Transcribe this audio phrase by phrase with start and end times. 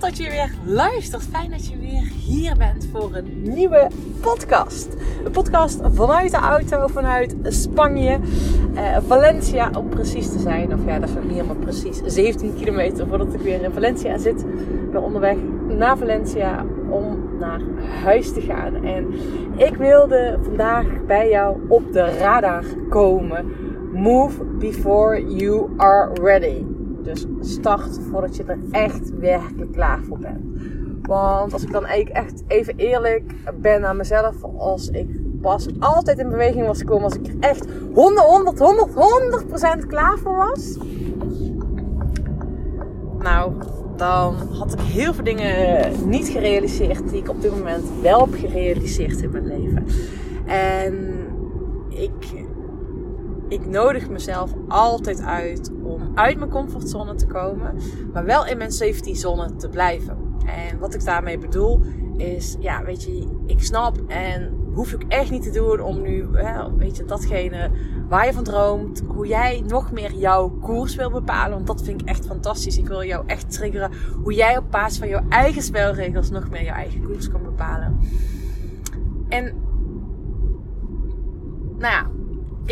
[0.00, 1.22] dat je weer luistert.
[1.22, 4.88] Fijn dat je weer hier bent voor een nieuwe podcast.
[5.24, 8.18] Een podcast vanuit de auto, vanuit Spanje,
[8.74, 10.74] uh, Valencia om precies te zijn.
[10.74, 12.00] Of ja, dat is nog niet helemaal precies.
[12.06, 14.40] 17 kilometer voordat ik weer in Valencia zit.
[14.40, 15.36] Ik ben onderweg
[15.68, 17.60] naar Valencia om naar
[18.02, 18.84] huis te gaan.
[18.84, 19.06] En
[19.56, 23.52] ik wilde vandaag bij jou op de radar komen.
[23.92, 26.71] Move before you are ready.
[27.02, 30.44] Dus start voordat je er echt werkelijk klaar voor bent.
[31.02, 35.08] Want als ik dan echt even eerlijk ben naar mezelf, als ik
[35.40, 38.90] pas altijd in beweging was gekomen, als ik er echt 100, 100, 100,
[39.82, 40.76] 100% klaar voor was.
[43.18, 43.52] Nou,
[43.96, 48.34] dan had ik heel veel dingen niet gerealiseerd die ik op dit moment wel heb
[48.34, 49.86] gerealiseerd in mijn leven.
[50.46, 51.22] En
[51.88, 52.41] ik,
[53.52, 57.74] ik nodig mezelf altijd uit om uit mijn comfortzone te komen,
[58.12, 60.16] maar wel in mijn safety zone te blijven.
[60.46, 61.80] En wat ik daarmee bedoel
[62.16, 66.26] is, ja, weet je, ik snap en hoef ik echt niet te doen om nu,
[66.76, 67.70] weet je, datgene
[68.08, 71.54] waar je van droomt, hoe jij nog meer jouw koers wil bepalen.
[71.54, 72.78] Want dat vind ik echt fantastisch.
[72.78, 73.90] Ik wil jou echt triggeren
[74.22, 77.98] hoe jij op basis van jouw eigen spelregels nog meer jouw eigen koers kan bepalen.
[79.28, 79.44] En,
[81.78, 82.06] nou ja,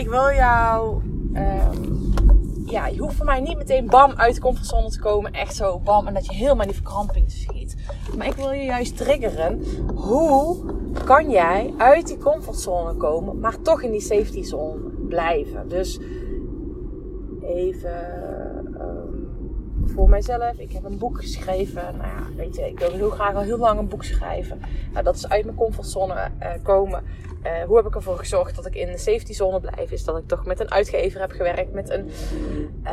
[0.00, 1.02] ik wil jou
[1.34, 2.12] um,
[2.66, 5.32] ja, je hoeft voor mij niet meteen bam uit de comfortzone te komen.
[5.32, 6.06] Echt zo bam.
[6.06, 7.76] En dat je helemaal die verkramping schiet.
[8.16, 9.62] Maar ik wil je juist triggeren.
[9.94, 10.56] Hoe
[11.04, 15.68] kan jij uit die comfortzone komen, maar toch in die safety zone blijven?
[15.68, 16.00] Dus
[17.42, 18.29] even
[20.00, 20.58] voor mijzelf.
[20.58, 21.82] Ik heb een boek geschreven.
[21.82, 24.60] Nou ja, weet je, ik wil heel graag al heel lang een boek schrijven.
[24.92, 27.02] Nou, dat is uit mijn comfortzone uh, komen.
[27.44, 29.90] Uh, hoe heb ik ervoor gezorgd dat ik in de safety zone blijf?
[29.90, 32.10] Is dat ik toch met een uitgever heb gewerkt, met een,
[32.84, 32.92] uh,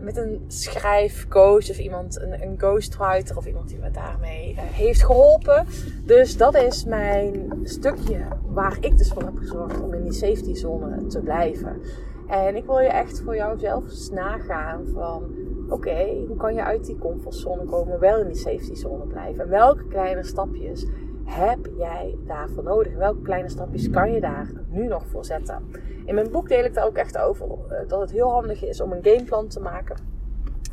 [0.00, 5.66] met een schrijfcoach of iemand, een, een ghostwriter of iemand die me daarmee heeft geholpen.
[6.04, 10.54] Dus dat is mijn stukje waar ik dus voor heb gezorgd om in die safety
[10.54, 11.82] zone te blijven.
[12.28, 15.41] En ik wil je echt voor jouzelf eens nagaan van
[15.72, 19.44] oké, hoe kan je uit die comfortzone komen, wel in die safety zone blijven?
[19.44, 20.86] En welke kleine stapjes
[21.24, 22.94] heb jij daarvoor nodig?
[22.94, 25.70] Welke kleine stapjes kan je daar nu nog voor zetten?
[26.04, 28.80] In mijn boek deel ik daar ook echt over eh, dat het heel handig is
[28.80, 29.96] om een gameplan te maken.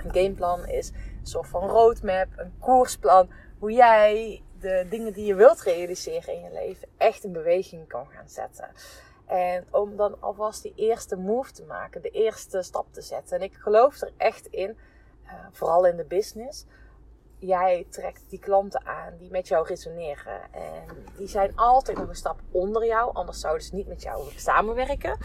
[0.03, 5.35] Een gameplan is een soort van roadmap, een koersplan, hoe jij de dingen die je
[5.35, 8.67] wilt realiseren in je leven echt in beweging kan gaan zetten.
[9.29, 13.37] En om dan alvast die eerste move te maken, de eerste stap te zetten.
[13.37, 14.77] En ik geloof er echt in,
[15.25, 16.65] uh, vooral in de business.
[17.37, 20.41] Jij trekt die klanten aan die met jou resoneren.
[20.51, 24.31] En die zijn altijd nog een stap onder jou, anders zouden ze niet met jou
[24.35, 25.17] samenwerken.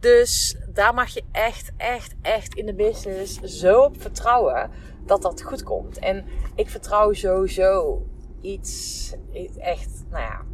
[0.00, 4.70] Dus daar mag je echt, echt, echt in de business zo op vertrouwen
[5.06, 5.98] dat dat goed komt.
[5.98, 8.02] En ik vertrouw sowieso
[8.40, 9.14] iets,
[9.58, 10.44] echt, nou ja,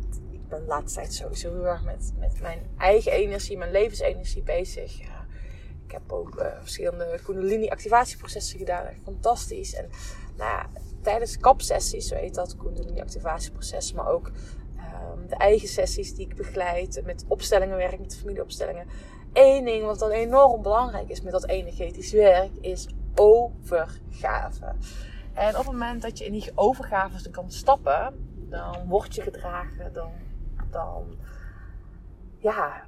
[0.50, 4.98] ben de laatste tijd sowieso heel erg met, met mijn eigen energie, mijn levensenergie bezig.
[4.98, 5.26] Ja,
[5.86, 8.86] ik heb ook uh, verschillende Kundalini-activatieprocessen gedaan.
[8.86, 9.74] Echt fantastisch.
[9.74, 9.88] En
[10.36, 10.66] nou
[11.02, 17.02] tijdens kapsessies, zo heet dat, Kundalini-activatieprocessen, maar ook um, de eigen sessies die ik begeleid,
[17.04, 18.86] met opstellingen werk, met familieopstellingen.
[19.32, 24.74] Eén ding wat dan enorm belangrijk is met dat energetisch werk, is overgave.
[25.34, 29.92] En op het moment dat je in die overgave kan stappen, dan word je gedragen,
[29.92, 30.10] dan
[30.70, 31.18] dan,
[32.38, 32.82] ja,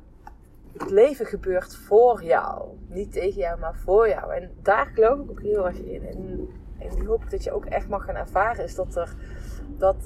[0.79, 2.69] het leven gebeurt voor jou.
[2.89, 4.35] Niet tegen jou, maar voor jou.
[4.35, 6.07] En daar geloof ik ook heel erg in.
[6.07, 6.49] En,
[6.79, 9.15] en die hoop ik dat je ook echt mag gaan ervaren, is dat er,
[9.77, 9.97] dat,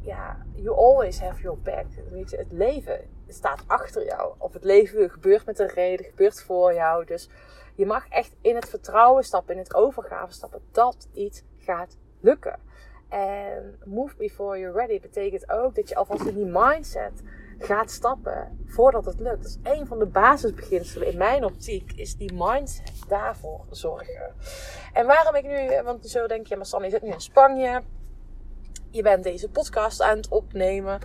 [0.00, 1.86] ja, you always have your back.
[2.10, 4.34] Weet je, het leven staat achter jou.
[4.38, 7.04] Of het leven gebeurt met een reden, gebeurt voor jou.
[7.04, 7.30] Dus
[7.74, 12.58] je mag echt in het vertrouwen stappen, in het overgave stappen, dat iets gaat lukken.
[13.08, 17.22] En move before you're ready betekent ook dat je alvast in die mindset
[17.58, 19.42] gaat stappen voordat het lukt.
[19.42, 24.34] Dat is een van de basisbeginselen in mijn optiek, is die mindset daarvoor zorgen.
[24.92, 27.82] En waarom ik nu, want zo denk je, maar Sanne, je zit nu in Spanje.
[28.90, 30.98] Je bent deze podcast aan het opnemen.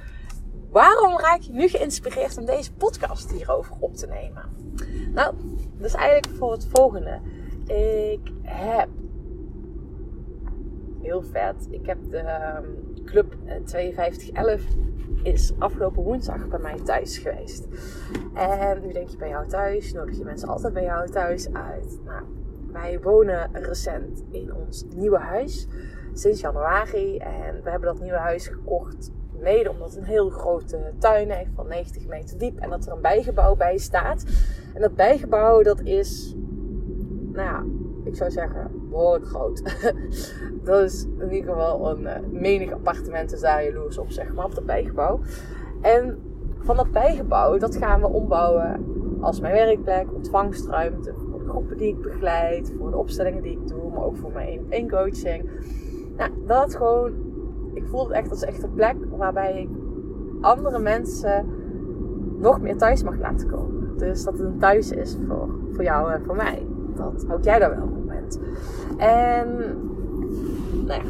[0.69, 4.43] Waarom raak je nu geïnspireerd om deze podcast hierover op te nemen?
[5.13, 5.35] Nou,
[5.77, 7.19] dat is eigenlijk voor het volgende.
[7.67, 8.89] Ik heb
[11.01, 11.67] heel vet.
[11.69, 12.65] Ik heb de ehm,
[13.05, 17.67] club 5211 eh, is afgelopen woensdag bij mij thuis geweest.
[18.33, 21.99] En nu denk je bij jou thuis, nodig je mensen altijd bij jou thuis uit.
[22.05, 22.23] Nou,
[22.71, 25.67] wij wonen recent in ons nieuwe huis
[26.13, 27.17] sinds januari.
[27.17, 31.49] En we hebben dat nieuwe huis gekocht mede omdat het een heel grote tuin heeft
[31.55, 32.59] van 90 meter diep.
[32.59, 34.25] En dat er een bijgebouw bij staat.
[34.73, 36.35] En dat bijgebouw dat is
[37.31, 37.63] nou ja,
[38.03, 39.61] ik zou zeggen, behoorlijk groot.
[40.63, 44.55] dat is in ieder geval een uh, menig appartement daar jaloers op, zeg maar, op
[44.55, 45.19] dat bijgebouw.
[45.81, 46.19] En
[46.59, 48.85] van dat bijgebouw, dat gaan we ombouwen
[49.21, 53.67] als mijn werkplek, ontvangstruimte voor de groepen die ik begeleid, voor de opstellingen die ik
[53.67, 55.49] doe, maar ook voor mijn één coaching.
[56.17, 57.13] Nou, dat gewoon,
[57.73, 59.69] ik voel het echt als echt een plek waarbij ik
[60.41, 61.45] andere mensen
[62.37, 63.97] nog meer thuis mag laten komen.
[63.97, 66.67] Dus dat het een thuis is voor, voor jou en voor mij.
[66.95, 68.39] Dat ook jij daar welkom bent.
[68.97, 69.57] En
[70.85, 71.01] nou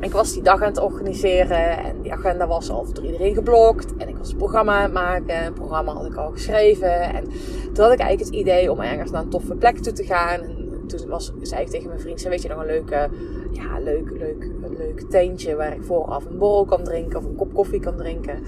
[0.00, 3.96] ik was die dag aan het organiseren en die agenda was al voor iedereen geblokt.
[3.96, 5.44] En ik was het programma aan het maken.
[5.44, 7.00] Het programma had ik al geschreven.
[7.00, 7.24] En
[7.72, 10.40] toen had ik eigenlijk het idee om ergens naar een toffe plek toe te gaan.
[10.40, 13.08] En toen was, zei ik tegen mijn vriend, weet je nog een leuke,
[13.52, 17.54] ja, leuk, leuk, leuk tentje waar ik vooraf een borrel kan drinken of een kop
[17.54, 18.38] koffie kan drinken.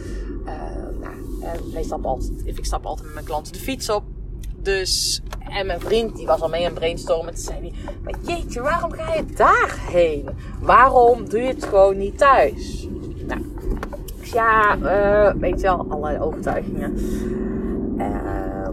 [0.44, 0.52] Uh,
[1.00, 1.14] nou,
[1.72, 4.02] wij stappen altijd, ik stap altijd met mijn klanten de fiets op.
[4.62, 7.34] Dus, en mijn vriend, die was al mee aan brainstormen.
[7.34, 7.72] Toen zei hij,
[8.02, 10.28] maar jeetje, waarom ga je daarheen?
[10.60, 12.88] Waarom doe je het gewoon niet thuis?
[13.26, 13.40] Nou,
[14.20, 16.99] dus ja, uh, weet je wel, allerlei overtuigingen.
[17.96, 18.69] Uh,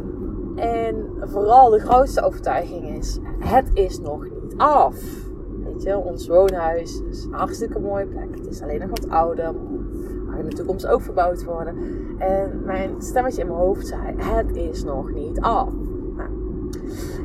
[0.56, 4.96] en vooral de grootste overtuiging is, het is nog niet af.
[5.64, 8.36] Weet je, ons woonhuis is een hartstikke mooie plek.
[8.36, 9.54] Het is alleen nog wat ouder,
[10.38, 11.76] in de toekomst ook verbouwd worden.
[12.18, 15.70] En mijn stemmetje in mijn hoofd zei: Het is nog niet af.
[16.16, 16.30] Nou.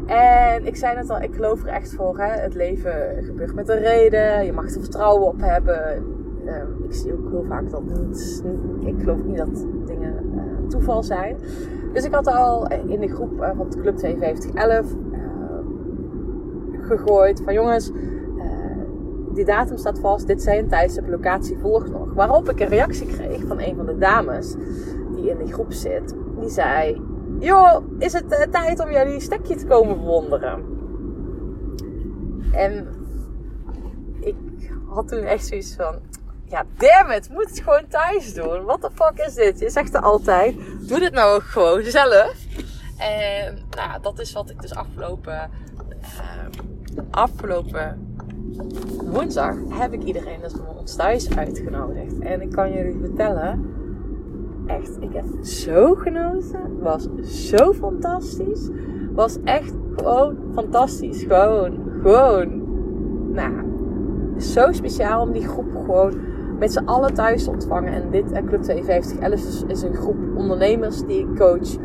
[0.07, 2.19] En ik zei net al, ik geloof er echt voor.
[2.19, 2.41] Hè?
[2.41, 4.45] Het leven gebeurt met een reden.
[4.45, 6.05] Je mag er vertrouwen op hebben.
[6.45, 6.55] Uh,
[6.89, 8.43] ik zie ook heel vaak dat niet.
[8.81, 11.37] Ik geloof niet dat dingen uh, toeval zijn.
[11.93, 14.95] Dus ik had al in de groep uh, van de Club 5211
[16.97, 17.93] gegooid van jongens
[19.35, 22.13] die datum staat vast, dit zijn tijdstip, locatie volgt nog.
[22.13, 24.55] Waarop ik een reactie kreeg van een van de dames
[25.15, 26.15] die in die groep zit.
[26.41, 27.03] Die zei,
[27.39, 30.65] joh, is het uh, tijd om jullie stekje te komen bewonderen?
[32.53, 32.89] En
[34.21, 34.37] ik
[34.89, 35.99] had toen echt zoiets van,
[36.45, 38.65] ja, damn it, moet het gewoon thuis doen.
[38.65, 39.59] What the fuck is dit?
[39.59, 40.55] Je zegt er altijd,
[40.89, 42.35] doe dit nou gewoon zelf.
[42.99, 45.51] En nou, dat is wat ik dus afgelopen,
[46.03, 46.61] uh,
[47.11, 48.10] afgelopen
[49.13, 52.19] woensdag heb ik iedereen dus van ons thuis uitgenodigd.
[52.19, 53.65] En ik kan jullie vertellen,
[54.67, 56.81] echt, ik heb zo genoten.
[56.81, 58.69] Was zo fantastisch.
[59.13, 61.23] Was echt gewoon fantastisch.
[61.23, 62.63] Gewoon, gewoon,
[63.33, 63.53] nou,
[64.39, 66.13] zo speciaal om die groep gewoon
[66.59, 67.93] met z'n allen thuis te ontvangen.
[67.93, 71.77] En dit, en Club 5211 is, is een groep ondernemers die ik coach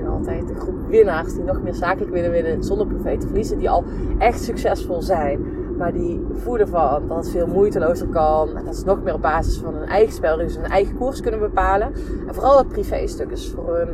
[0.00, 3.58] altijd, een groep winnaars die nog meer zakelijk willen winnen zonder privé te verliezen.
[3.58, 3.84] Die al
[4.18, 5.46] echt succesvol zijn.
[5.78, 8.48] Maar die voelen van dat het veel moeitelozer kan.
[8.64, 11.40] Dat ze nog meer op basis van hun eigen spel, dus hun eigen koers kunnen
[11.40, 11.92] bepalen.
[12.26, 13.88] En vooral dat privé-stuk is voor hun.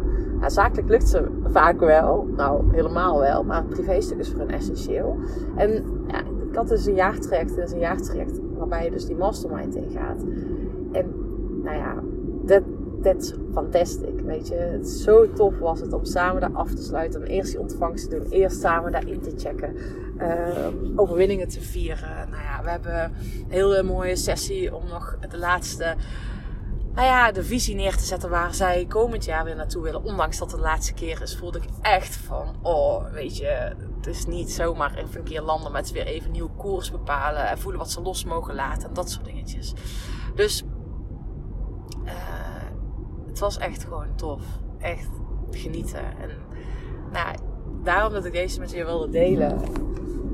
[0.47, 2.29] Zakelijk lukt ze vaak wel.
[2.37, 3.45] Nou, helemaal wel.
[3.45, 5.17] Maar het privé-stuk is voor hun essentieel.
[5.57, 5.71] En
[6.07, 6.19] ja,
[6.51, 7.57] ik had dus een jaartraject.
[7.57, 10.25] Dat is een jaartraject waarbij je dus die mastermind ingaat.
[10.93, 11.15] En
[11.63, 11.95] nou ja,
[12.43, 12.63] dat,
[13.03, 14.81] that's fantastic, weet je.
[15.05, 17.21] Zo tof was het om samen daar af te sluiten.
[17.21, 18.31] Om eerst die ontvangst te doen.
[18.31, 19.77] Eerst samen daarin te checken.
[20.19, 20.67] Uh,
[20.97, 22.31] overwinningen te vieren.
[22.31, 25.97] Nou ja, we hebben een hele mooie sessie om nog de laatste...
[26.95, 30.03] Nou ja, de visie neer te zetten waar zij komend jaar weer naartoe willen.
[30.03, 32.57] Ondanks dat het de laatste keer is, voelde ik echt van...
[32.63, 36.33] Oh, weet je, het is niet zomaar even een keer landen met weer even een
[36.33, 37.49] nieuwe koers bepalen.
[37.49, 39.75] En voelen wat ze los mogen laten en dat soort dingetjes.
[40.35, 40.65] Dus
[43.39, 44.43] het was echt gewoon tof.
[44.79, 45.09] Echt
[45.51, 46.01] genieten.
[46.01, 46.31] En
[47.13, 47.37] nou,
[47.83, 49.61] daarom dat ik deze met je wilde delen.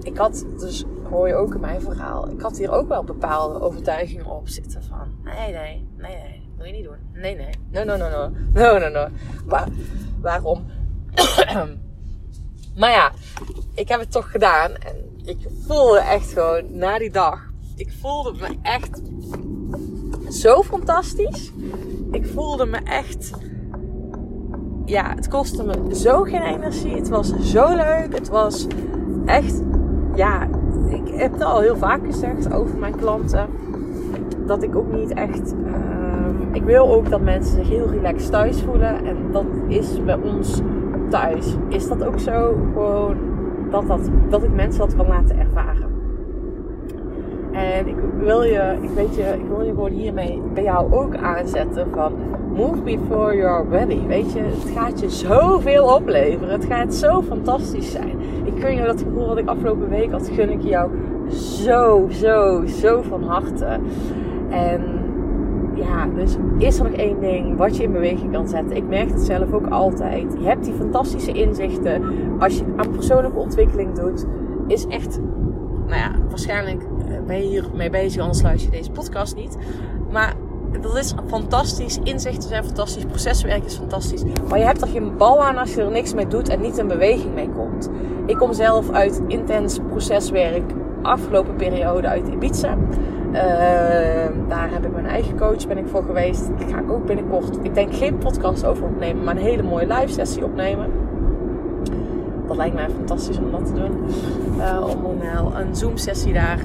[0.03, 3.61] Ik had, dus hoor je ook in mijn verhaal, ik had hier ook wel bepaalde
[3.61, 6.97] overtuigingen op zitten van, nee, nee, nee, nee, moet je niet doen.
[7.13, 9.09] Nee, nee, no, no, no, no, no.
[9.45, 9.69] Waar,
[10.21, 10.67] waarom?
[12.81, 13.13] maar ja,
[13.75, 18.33] ik heb het toch gedaan en ik voelde echt gewoon na die dag, ik voelde
[18.33, 19.01] me echt
[20.29, 21.53] zo fantastisch
[22.15, 23.31] ik voelde me echt.
[24.85, 26.97] Ja, het kostte me zo geen energie.
[26.97, 28.09] Het was zo leuk.
[28.11, 28.67] Het was
[29.25, 29.63] echt.
[30.15, 30.49] Ja,
[30.89, 33.49] ik heb het al heel vaak gezegd over mijn klanten.
[34.47, 35.55] Dat ik ook niet echt.
[35.55, 39.05] Uh, ik wil ook dat mensen zich heel relaxed thuis voelen.
[39.05, 40.61] En dat is bij ons
[41.11, 41.57] thuis.
[41.69, 42.57] Is dat ook zo?
[42.73, 43.17] Gewoon
[43.71, 45.74] dat, dat, dat ik mensen dat kan laten ervaren.
[47.55, 51.17] En ik wil je, ik weet je, ik wil je gewoon hiermee bij jou ook
[51.17, 52.13] aanzetten van
[52.55, 54.07] move before you're ready.
[54.07, 56.53] Weet je, het gaat je zoveel opleveren.
[56.53, 58.19] Het gaat zo fantastisch zijn.
[58.45, 60.91] Ik gun je dat gevoel wat ik afgelopen week had, gun ik jou
[61.31, 63.79] zo, zo, zo van harte.
[64.51, 64.83] En
[65.75, 68.77] ja, dus is er nog één ding wat je in beweging kan zetten.
[68.77, 70.33] Ik merk het zelf ook altijd.
[70.39, 72.03] Je hebt die fantastische inzichten
[72.39, 74.27] als je aan persoonlijke ontwikkeling doet.
[74.67, 75.21] Is echt,
[75.87, 76.87] nou ja, waarschijnlijk
[77.27, 79.57] ben je hiermee bezig, anders luister je deze podcast niet.
[80.11, 80.35] Maar
[80.81, 81.99] dat is fantastisch.
[82.03, 83.05] Inzichten zijn fantastisch.
[83.05, 84.23] Proceswerk is fantastisch.
[84.49, 86.79] Maar je hebt er geen bal aan als je er niks mee doet en niet
[86.79, 87.91] in beweging mee komt.
[88.27, 90.73] Ik kom zelf uit intens proceswerk.
[91.03, 92.77] Afgelopen periode uit Ibiza.
[93.33, 93.41] Uh,
[94.49, 96.49] daar heb ik mijn eigen coach ben ik voor geweest.
[96.59, 100.13] Ik ga ook binnenkort, ik denk geen podcast over opnemen, maar een hele mooie live
[100.13, 100.91] sessie opnemen.
[102.47, 104.05] Dat lijkt mij fantastisch om dat te doen.
[104.59, 106.59] Uh, om een, een Zoom sessie daar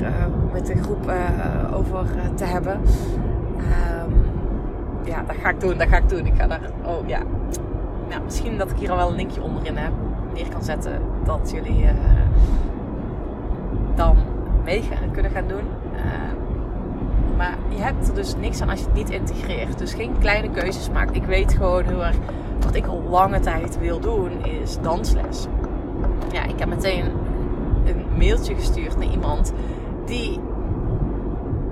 [0.53, 2.81] met de groep uh, over te hebben.
[3.57, 4.11] Ehm,
[5.03, 6.25] ja, dat ga ik doen, dat ga ik doen.
[6.25, 7.19] Ik ga daar, oh ja.
[8.09, 9.91] Nou, misschien dat ik hier al wel een linkje onderin heb,
[10.33, 11.01] neer kan zetten.
[11.23, 11.85] Dat jullie
[13.95, 14.17] dan
[14.63, 15.63] mee kunnen gaan doen.
[15.95, 16.35] Ehm,
[17.37, 19.77] maar je hebt er dus niks aan als je het niet integreert.
[19.77, 21.15] Dus geen kleine keuzes maakt.
[21.15, 22.17] Ik weet gewoon heel erg
[22.59, 25.47] wat ik al lange tijd wil doen, is dansles.
[26.31, 27.05] Ja, ik heb meteen
[27.85, 29.53] een mailtje gestuurd naar iemand
[30.09, 30.39] die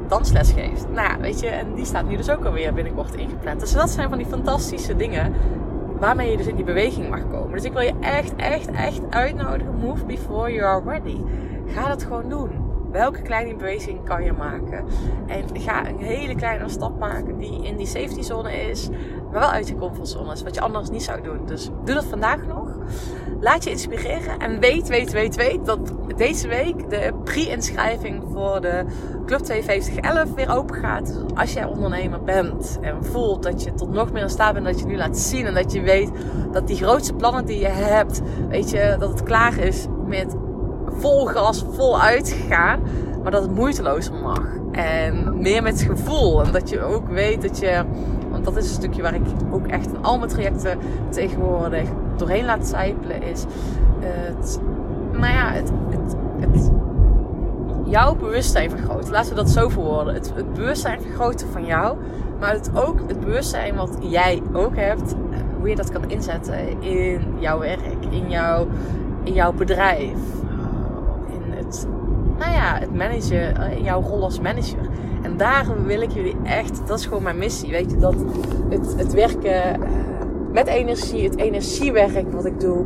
[0.07, 0.89] dansles geeft.
[0.89, 3.59] Nou weet je, en die staat nu dus ook alweer binnenkort ingepland.
[3.59, 5.33] Dus dat zijn van die fantastische dingen
[5.99, 7.51] waarmee je dus in die beweging mag komen.
[7.51, 9.75] Dus ik wil je echt, echt, echt uitnodigen.
[9.75, 11.21] Move before you are ready.
[11.65, 12.49] Ga dat gewoon doen.
[12.91, 14.85] Welke kleine beweging kan je maken?
[15.27, 18.89] En ga een hele kleine stap maken die in die safety zone is,
[19.31, 21.45] maar wel uit je comfortzone is, wat je anders niet zou doen.
[21.45, 22.75] Dus doe dat vandaag nog.
[23.39, 28.83] Laat je inspireren en weet, weet, weet, weet dat deze week de pre-inschrijving voor de
[29.25, 31.07] Club 5211 weer open gaat.
[31.07, 34.65] Dus als jij ondernemer bent en voelt dat je tot nog meer in staat bent
[34.65, 36.11] dat je nu laat zien en dat je weet
[36.51, 40.35] dat die grootste plannen die je hebt, weet je, dat het klaar is met
[40.87, 42.79] vol gas, vol uitgegaan.
[43.23, 44.41] Maar dat het moeitelozer mag.
[44.71, 46.43] En meer met gevoel.
[46.43, 47.83] En dat je ook weet dat je.
[48.29, 50.77] Want dat is een stukje waar ik ook echt in al mijn trajecten
[51.09, 53.21] tegenwoordig doorheen laat zijpelen.
[53.21, 53.45] Is
[53.99, 54.59] het.
[55.17, 56.71] Nou ja, het, het, het
[57.85, 59.11] jouw bewustzijn vergroten.
[59.11, 60.13] Laten we dat zo verwoorden.
[60.13, 61.97] Het, het bewustzijn vergroten van jou.
[62.39, 65.15] Maar het ook het bewustzijn wat jij ook hebt.
[65.59, 68.05] Hoe je dat kan inzetten in jouw werk.
[68.09, 68.67] In jouw,
[69.23, 70.17] in jouw bedrijf
[72.37, 74.89] nou ja, het managen, eh, jouw rol als manager.
[75.21, 77.71] En daar wil ik jullie echt, dat is gewoon mijn missie.
[77.71, 78.15] Weet je, dat
[78.69, 79.79] het, het werken
[80.51, 82.85] met energie, het energiewerk wat ik doe,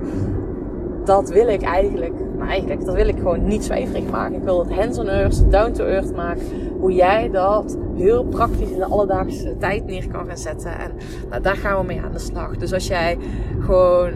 [1.03, 4.35] dat wil ik eigenlijk, maar eigenlijk, dat wil ik gewoon niet zweverig maken.
[4.35, 6.43] Ik wil het hands on earth, down to earth maken.
[6.79, 10.77] Hoe jij dat heel praktisch in de alledaagse tijd neer kan gaan zetten.
[10.77, 10.91] En
[11.29, 12.57] nou, daar gaan we mee aan de slag.
[12.57, 13.17] Dus als jij
[13.59, 14.11] gewoon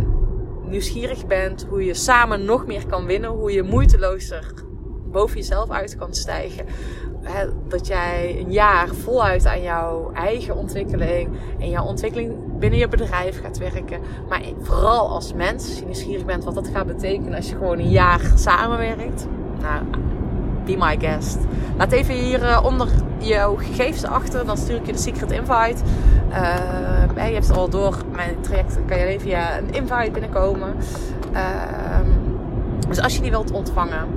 [0.67, 4.53] nieuwsgierig bent hoe je samen nog meer kan winnen, hoe je moeitelozer
[5.11, 6.65] boven jezelf uit kan stijgen.
[7.67, 13.41] dat jij een jaar voluit aan jouw eigen ontwikkeling en jouw ontwikkeling binnen je bedrijf
[13.41, 13.99] gaat werken.
[14.29, 17.79] Maar vooral als mens, als je nieuwsgierig bent wat dat gaat betekenen als je gewoon
[17.79, 19.27] een jaar samenwerkt.
[19.61, 19.83] Nou,
[20.65, 21.37] be my guest.
[21.77, 25.83] Laat even hier uh, onder jouw gegevens achter, dan stuur ik je de secret invite.
[26.29, 30.75] Uh, je hebt het al door mijn traject, kan je even via een invite binnenkomen.
[31.33, 31.39] Uh,
[32.87, 34.07] dus als je die wilt ontvangen,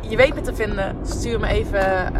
[0.00, 0.96] je weet me te vinden.
[1.02, 2.12] Stuur me even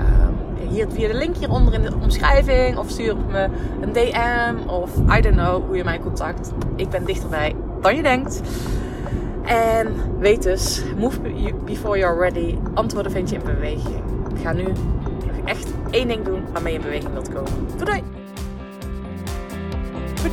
[0.69, 2.77] hier via de link hieronder in de omschrijving.
[2.79, 3.49] Of stuur me
[3.81, 4.69] een DM.
[4.69, 6.53] Of I don't know hoe je mij contact.
[6.77, 8.41] Ik ben dichterbij dan je denkt.
[9.45, 11.21] En weet dus, move
[11.65, 12.59] before you're ready.
[12.75, 14.03] Antwoorden vind je in beweging.
[14.43, 14.67] ga nu
[15.45, 17.53] echt één ding doen waarmee je in beweging wilt komen.
[17.77, 18.26] Doei doei!